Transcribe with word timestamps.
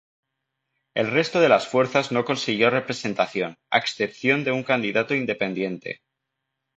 El 0.95 1.11
resto 1.11 1.39
de 1.39 1.47
las 1.47 1.67
fuerzas 1.67 2.11
no 2.11 2.25
consiguió 2.25 2.71
representación, 2.71 3.59
a 3.69 3.77
excepción 3.77 4.43
de 4.43 4.51
un 4.51 4.63
candidato 4.63 5.13
independiente. 5.13 6.01